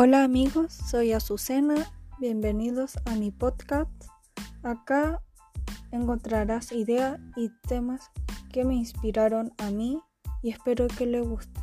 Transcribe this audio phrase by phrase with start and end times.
[0.00, 1.90] Hola amigos, soy Azucena,
[2.20, 3.90] bienvenidos a mi podcast.
[4.62, 5.20] Acá
[5.90, 8.08] encontrarás ideas y temas
[8.52, 10.00] que me inspiraron a mí
[10.40, 11.60] y espero que les guste.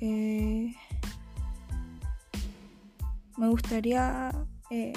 [0.00, 0.74] Eh,
[3.36, 4.32] me gustaría
[4.70, 4.92] eh,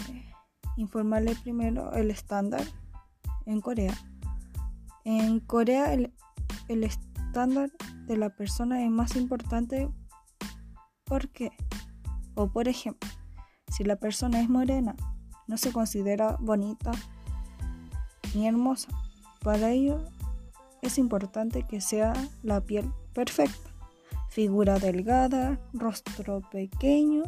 [0.75, 2.63] informarle primero el estándar
[3.45, 3.93] en Corea.
[5.05, 6.11] En Corea el,
[6.67, 7.69] el estándar
[8.05, 9.89] de la persona es más importante
[11.05, 11.51] porque,
[12.35, 13.09] o por ejemplo,
[13.69, 14.95] si la persona es morena,
[15.47, 16.91] no se considera bonita
[18.35, 18.89] ni hermosa.
[19.41, 20.03] Para ello
[20.81, 23.71] es importante que sea la piel perfecta,
[24.29, 27.23] figura delgada, rostro pequeño,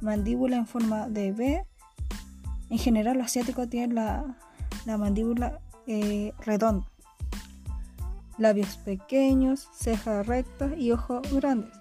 [0.00, 1.66] mandíbula en forma de V.
[2.68, 4.36] En general, los asiáticos tienen la,
[4.86, 6.86] mandíbula eh, redonda
[8.38, 11.72] labios pequeños, cejas rectas y ojos grandes.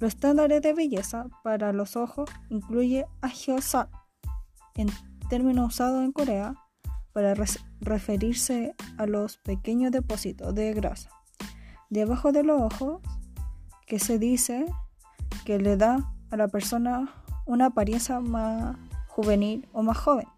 [0.00, 3.90] Los estándares de belleza para los ojos incluye Ahyosat,
[4.76, 4.88] en
[5.28, 6.54] término usado en Corea
[7.12, 7.34] para
[7.80, 11.10] referirse a los pequeños depósitos de grasa
[11.90, 13.00] debajo de los ojos
[13.86, 14.66] que se dice
[15.44, 17.08] que le da a la persona
[17.46, 20.28] una apariencia más juvenil o más joven,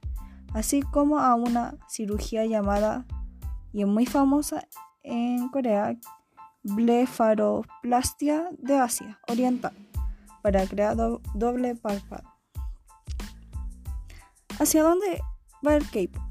[0.55, 3.05] así como a una cirugía llamada
[3.73, 4.69] y muy famosa
[5.03, 5.97] en Corea
[6.63, 9.73] blefaroplastia de Asia Oriental
[10.43, 10.97] para crear
[11.35, 12.29] doble párpado.
[14.59, 15.21] ¿Hacia dónde
[15.67, 16.23] va el K-pop?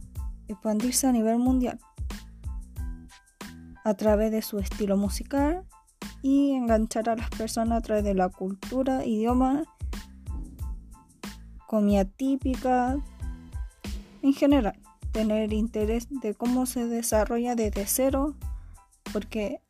[0.47, 1.79] Expandirse a nivel mundial
[3.83, 5.65] a través de su estilo musical
[6.21, 9.63] y enganchar a las personas a través de la cultura, idioma,
[11.67, 12.97] comida típica,
[14.21, 14.77] en general,
[15.11, 18.35] tener interés de cómo se desarrolla desde cero
[19.11, 19.61] porque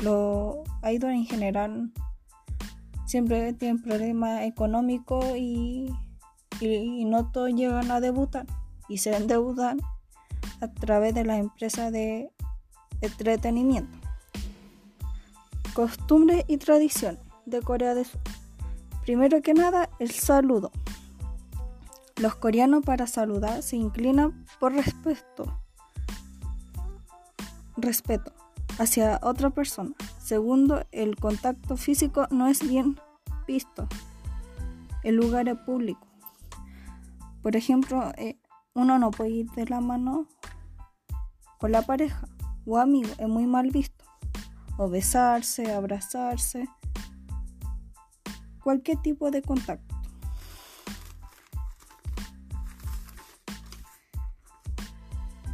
[0.00, 1.92] los idols en general
[3.06, 5.92] siempre tienen problemas económicos y,
[7.06, 8.46] no todos llegan a debutar
[8.88, 9.80] y se endeudan
[10.60, 12.30] a través de las empresas de
[13.00, 13.98] entretenimiento.
[15.74, 18.20] Costumbres y tradiciones de Corea del Sur.
[19.04, 20.70] Primero que nada, el saludo.
[22.16, 25.60] Los coreanos para saludar se inclinan por respeto.
[27.76, 28.41] Respeto
[28.82, 29.92] hacia otra persona.
[30.18, 32.98] Segundo, el contacto físico no es bien
[33.46, 33.86] visto
[35.04, 36.08] en lugares públicos.
[37.42, 38.38] Por ejemplo, eh,
[38.74, 40.26] uno no puede ir de la mano
[41.58, 42.26] con la pareja
[42.66, 44.04] o amigo, es muy mal visto.
[44.78, 46.66] O besarse, abrazarse,
[48.64, 49.94] cualquier tipo de contacto.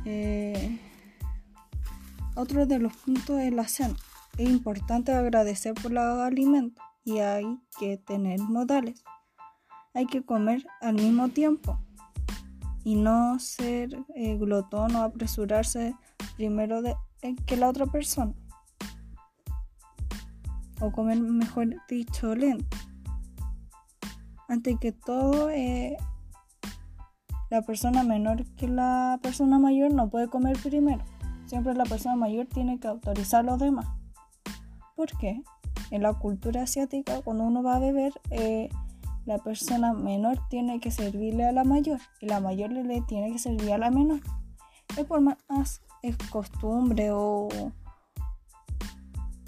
[0.04, 0.87] Eh,
[2.38, 3.96] otro de los puntos es la cena.
[4.36, 9.02] Es importante agradecer por los alimentos y hay que tener modales.
[9.92, 11.78] Hay que comer al mismo tiempo
[12.84, 15.96] y no ser eh, glotón o apresurarse
[16.36, 16.94] primero eh,
[17.44, 18.32] que la otra persona.
[20.80, 22.76] O comer, mejor dicho, lento.
[24.48, 25.96] Antes que todo, eh,
[27.50, 31.04] la persona menor que la persona mayor no puede comer primero.
[31.48, 33.86] Siempre la persona mayor tiene que autorizar a los demás.
[34.94, 35.42] ¿Por qué?
[35.90, 38.68] En la cultura asiática, cuando uno va a beber, eh,
[39.24, 43.38] la persona menor tiene que servirle a la mayor y la mayor le tiene que
[43.38, 44.20] servir a la menor.
[44.98, 45.38] Es por más
[46.30, 47.48] costumbre o,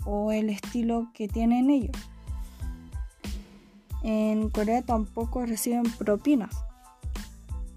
[0.06, 1.96] o el estilo que tienen ellos.
[4.02, 6.64] En Corea tampoco reciben propinas.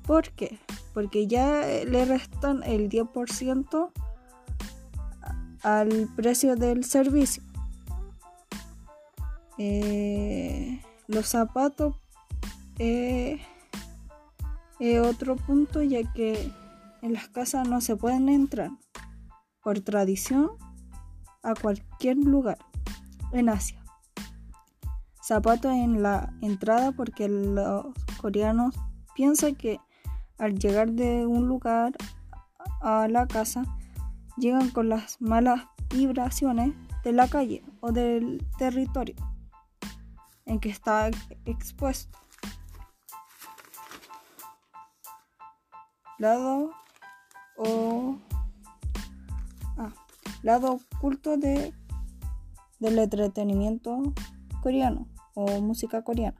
[0.05, 0.59] ¿Por qué?
[0.93, 3.91] Porque ya le restan el 10%
[5.63, 7.43] al precio del servicio.
[9.57, 11.95] Eh, los zapatos
[12.77, 13.39] es
[14.79, 16.51] eh, otro punto ya que
[17.01, 18.71] en las casas no se pueden entrar
[19.61, 20.51] por tradición
[21.43, 22.57] a cualquier lugar
[23.31, 23.83] en Asia.
[25.21, 27.85] Zapatos en la entrada porque los
[28.19, 28.75] coreanos
[29.15, 29.79] piensan que
[30.37, 31.93] al llegar de un lugar
[32.81, 33.63] a la casa
[34.37, 39.15] llegan con las malas vibraciones de la calle o del territorio
[40.45, 41.09] en que está
[41.45, 42.17] expuesto.
[46.17, 46.71] Lado
[47.57, 48.17] o
[49.77, 49.91] ah,
[50.41, 51.73] lado oculto de
[52.83, 54.13] del entretenimiento
[54.61, 56.37] coreano o música coreana.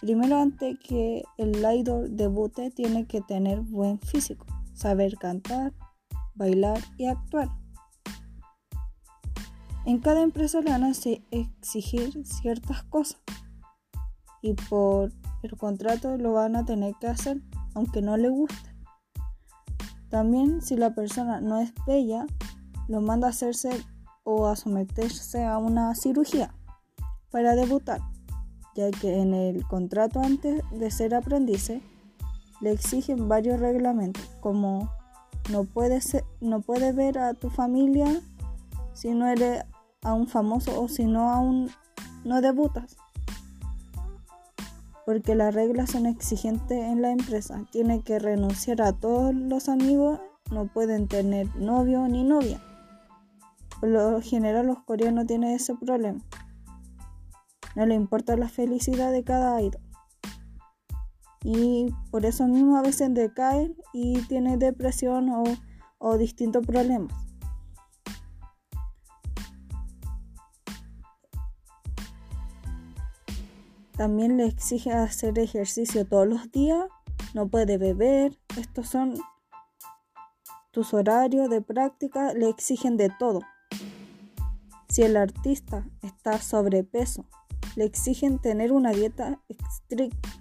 [0.00, 5.72] Primero antes que el idol debute tiene que tener buen físico, saber cantar,
[6.38, 7.50] bailar y actuar.
[9.84, 10.92] en cada empresa le van a
[11.30, 13.20] exigir ciertas cosas
[14.42, 15.12] y por
[15.42, 17.40] el contrato lo van a tener que hacer
[17.74, 18.74] aunque no le guste.
[20.10, 22.26] También si la persona no es bella,
[22.88, 23.70] lo manda a hacerse
[24.24, 26.54] o a someterse a una cirugía
[27.30, 28.00] para debutar,
[28.74, 31.70] ya que en el contrato antes de ser aprendiz
[32.60, 34.90] le exigen varios reglamentos, como
[35.50, 38.20] no puedes, no puedes ver a tu familia
[38.92, 39.64] si no eres
[40.02, 41.70] a un famoso o si no aún
[42.24, 42.96] no debutas.
[45.06, 47.64] Porque las reglas son exigentes en la empresa.
[47.70, 52.60] Tiene que renunciar a todos los amigos, no pueden tener novio ni novia.
[53.80, 56.20] Por lo general los coreanos tienen ese problema.
[57.74, 59.87] No le importa la felicidad de cada idol.
[61.50, 65.44] Y por eso mismo a veces decaen y tienen depresión o,
[65.96, 67.10] o distintos problemas.
[73.96, 76.84] También le exige hacer ejercicio todos los días,
[77.32, 78.38] no puede beber.
[78.58, 79.14] Estos son
[80.70, 83.40] tus horarios de práctica, le exigen de todo.
[84.90, 87.24] Si el artista está sobrepeso,
[87.74, 90.37] le exigen tener una dieta estricta.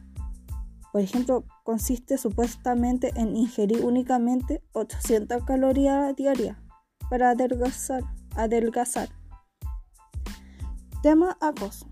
[0.91, 6.57] Por ejemplo, consiste supuestamente en ingerir únicamente 800 calorías diarias
[7.09, 8.03] para adelgazar.
[8.35, 9.09] adelgazar.
[11.01, 11.87] Tema acoso.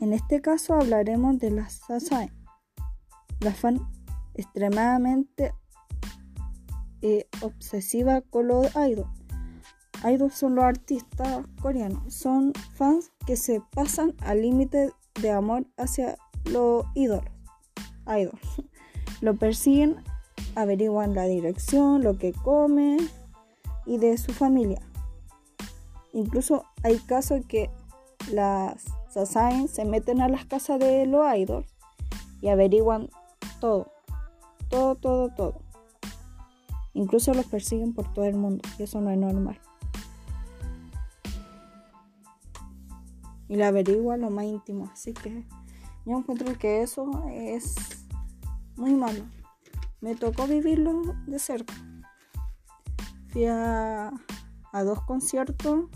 [0.00, 2.32] En este caso hablaremos de las Sasae,
[3.40, 3.86] la fan
[4.34, 5.52] extremadamente
[7.02, 9.08] eh, obsesiva con los idols.
[10.02, 16.18] Idols son los artistas coreanos, son fans que se pasan al límite de amor hacia
[16.44, 17.32] los ídolos.
[18.06, 18.40] Idols.
[19.20, 20.02] Lo persiguen,
[20.54, 22.96] averiguan la dirección, lo que come
[23.86, 24.80] y de su familia.
[26.12, 27.70] Incluso hay casos que
[28.32, 31.66] las Sasaen se meten a las casas de los idols
[32.40, 33.10] y averiguan
[33.60, 33.92] todo,
[34.68, 35.60] todo, todo, todo.
[36.94, 39.60] Incluso los persiguen por todo el mundo y eso no es normal.
[43.50, 45.44] Y le averiguan lo más íntimo, así que
[46.06, 47.74] yo encuentro que eso es
[48.76, 49.24] muy malo.
[50.00, 51.74] Me tocó vivirlo de cerca.
[53.32, 54.12] Fui a,
[54.72, 55.86] dos conciertos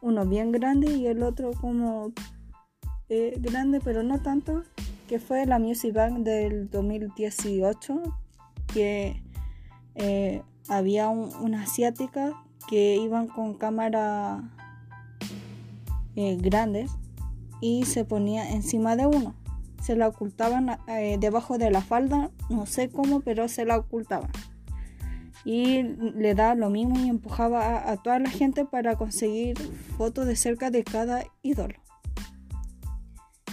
[0.00, 2.12] uno bien grande y el otro como
[3.10, 4.64] eh, grande, pero no tanto,
[5.08, 8.02] que fue la Music Bank del 2018,
[8.72, 9.22] que
[9.96, 14.42] eh, había una asiática que iban con cámaras
[16.16, 16.90] eh, grandes
[17.60, 19.34] y se ponía encima de uno.
[19.82, 20.78] Se la ocultaban
[21.20, 24.30] debajo de la falda, no sé cómo, pero se la ocultaban
[25.46, 29.56] y le da lo mismo y empujaba a, toda la gente para conseguir
[29.96, 31.76] fotos de cerca de cada ídolo.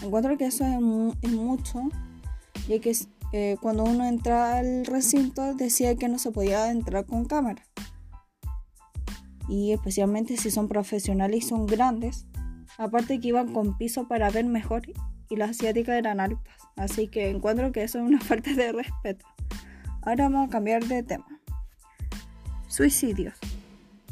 [0.01, 1.81] Encuentro que eso es, mucho,
[2.67, 2.97] ya que
[3.31, 7.61] eh, cuando uno entra al recinto decía que no se podía entrar con cámara.
[9.47, 12.25] Y especialmente si son profesionales y son grandes.
[12.77, 14.83] Aparte que iban con piso para ver mejor
[15.29, 16.55] y las asiáticas eran altas.
[16.75, 19.25] Así que encuentro que eso es una falta de respeto.
[20.01, 21.39] Ahora vamos a cambiar de tema.
[22.67, 23.37] Suicidios.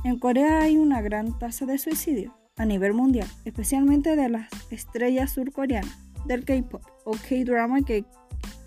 [0.03, 5.31] En Corea hay una gran tasa de suicidio a nivel mundial, especialmente de las estrellas
[5.31, 8.05] surcoreanas del K-pop o K-drama, que,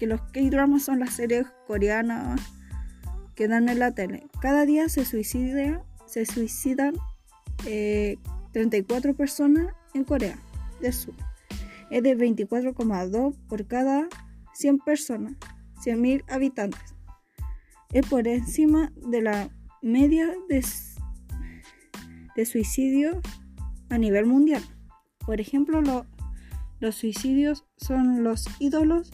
[0.00, 2.40] los K-dramas son las series coreanas
[3.35, 4.26] que dan en la tele.
[4.40, 6.95] Cada día se, suicida, se suicidan
[7.64, 10.39] 34 eh, personas en Corea
[10.81, 11.15] del Sur.
[11.91, 14.09] Es de 24,2 por cada
[14.55, 15.35] 100 personas,
[15.85, 16.95] 100.000 habitantes.
[17.93, 19.49] Es por encima de la
[19.83, 20.65] media de,
[22.37, 23.21] de suicidio
[23.91, 24.63] a nivel mundial.
[25.25, 25.81] Por ejemplo,
[26.81, 29.11] los suicidios son los ídolos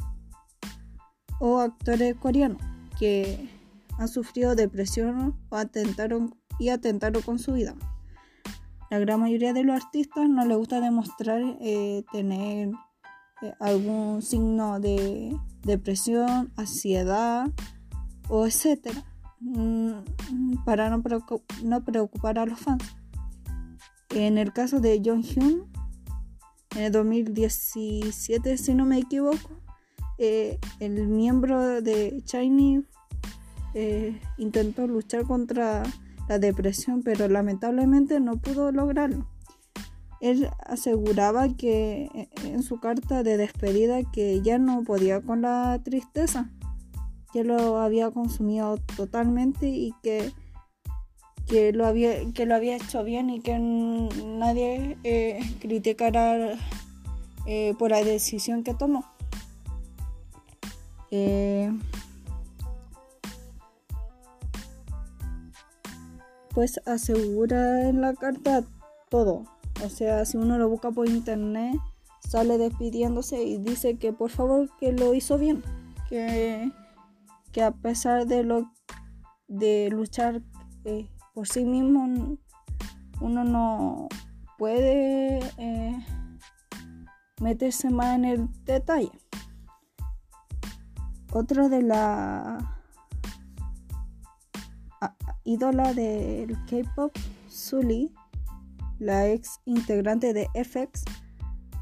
[1.39, 2.63] o actores coreanos
[2.99, 3.49] que
[3.99, 7.75] han sufrido depresión o atentaron y atentaron con su vida.
[8.91, 12.71] La gran mayoría de los artistas no les gusta demostrar eh, tener
[13.43, 17.47] eh, algún signo de depresión, ansiedad
[18.29, 19.05] o etcétera
[19.41, 20.03] Mm,
[20.67, 21.03] para no,
[21.85, 22.85] preocupar a los fans.
[24.11, 25.67] En el caso de John Hyun,
[26.77, 29.63] en el 2017, si no me equivoco,
[30.19, 32.85] eh, el miembro de Shiny
[34.37, 35.85] intentó luchar contra
[36.31, 39.27] la depresión, pero lamentablemente no pudo lograrlo.
[40.21, 45.81] Él aseguraba que eh, en su carta de despedida que ya no podía con la
[45.83, 46.49] tristeza
[47.33, 50.33] que lo había consumido totalmente y que,
[51.49, 56.55] que lo había, que lo había hecho bien y que nadie eh, criticara
[57.47, 59.05] eh, por la decisión que tomó.
[66.55, 68.63] Pues asegura en la carta
[69.09, 69.45] todo.
[69.85, 71.77] O sea, si uno lo busca por internet,
[72.21, 75.63] sale despidiéndose y dice que por favor que lo hizo bien.
[76.09, 76.71] Que,
[77.53, 78.71] que a pesar de lo
[79.49, 80.43] de luchar
[80.85, 82.37] eh, por sí mismo,
[83.21, 84.09] uno no
[84.59, 86.07] puede eh,
[87.41, 89.11] meterse más en el detalle.
[91.33, 92.80] Otro de la
[95.51, 97.17] ídola del K-pop,
[97.49, 98.13] Sully,
[99.01, 101.05] la ex integrante de FX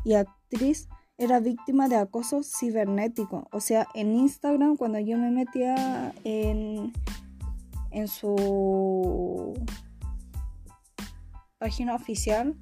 [0.05, 3.49] y actriz, era víctima de acoso cibernético.
[3.53, 6.93] O sea, en Instagram, cuando yo me metía en,
[7.91, 9.53] en su
[11.59, 12.57] página oficial,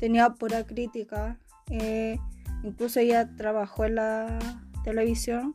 [0.00, 1.38] tenía pura crítica.
[1.70, 2.18] Eh,
[2.64, 4.38] incluso ella trabajó en la
[4.82, 5.54] televisión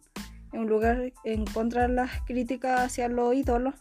[0.54, 3.74] en un lugar en contra de las críticas hacia los ídolos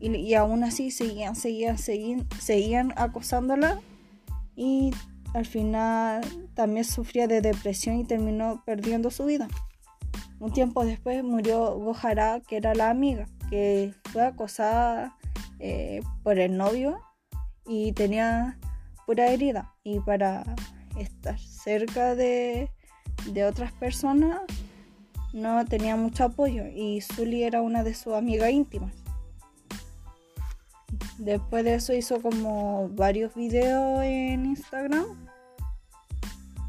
[0.00, 3.80] y, aún así seguían, seguían, seguían, acosándola
[4.54, 4.92] y
[5.34, 6.22] al final
[6.54, 9.48] también sufría de depresión y terminó perdiendo su vida.
[10.38, 15.16] Un tiempo después murió Gohara, que era la amiga, que fue acosada
[15.58, 16.98] eh, por el novio
[17.66, 18.58] y tenía
[19.06, 19.74] pura herida.
[19.82, 20.44] Y para
[20.98, 22.70] estar cerca de,
[23.32, 24.40] de otras personas
[25.32, 29.05] no tenía mucho apoyo y Zully era una de sus amigas íntimas.
[31.18, 35.06] Después de eso hizo como varios videos en Instagram,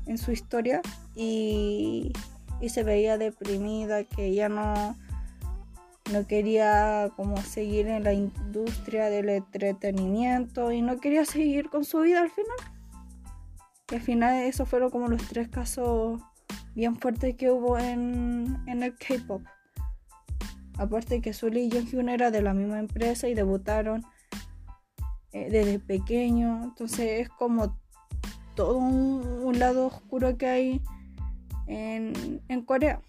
[0.05, 0.81] en su historia,
[1.15, 2.13] y,
[2.69, 4.95] se veía deprimida, que ya no,
[6.13, 11.99] no quería como seguir en la industria del entretenimiento y no quería seguir con su
[11.99, 12.57] vida al final.
[13.91, 16.21] Y al final esos fueron como los tres casos
[16.73, 19.41] bien fuertes que hubo en, en el K-Pop.
[20.77, 24.05] Aparte que Sully y Jonghyun era de la misma empresa y debutaron
[25.33, 26.63] eh, desde pequeño.
[26.63, 27.77] Entonces es como
[28.55, 30.81] todo un, lado oscuro que hay
[31.67, 33.01] en, Corea.